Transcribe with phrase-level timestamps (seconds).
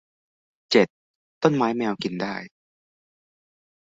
[0.71, 0.87] เจ็ด
[1.43, 2.35] ต้นไม้แมวกินได้